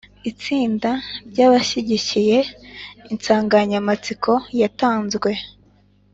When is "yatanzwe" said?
4.61-5.29